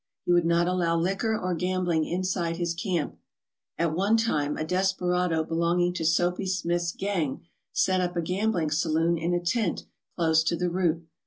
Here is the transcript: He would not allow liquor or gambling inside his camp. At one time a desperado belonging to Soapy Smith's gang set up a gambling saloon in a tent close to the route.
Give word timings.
He 0.25 0.31
would 0.31 0.45
not 0.47 0.67
allow 0.67 0.97
liquor 0.97 1.37
or 1.37 1.53
gambling 1.53 2.05
inside 2.05 2.57
his 2.57 2.73
camp. 2.73 3.19
At 3.77 3.93
one 3.93 4.17
time 4.17 4.57
a 4.57 4.65
desperado 4.65 5.43
belonging 5.43 5.93
to 5.93 6.05
Soapy 6.05 6.47
Smith's 6.47 6.91
gang 6.91 7.45
set 7.71 8.01
up 8.01 8.17
a 8.17 8.21
gambling 8.23 8.71
saloon 8.71 9.15
in 9.15 9.35
a 9.35 9.39
tent 9.39 9.85
close 10.15 10.43
to 10.45 10.55
the 10.55 10.71
route. 10.71 11.03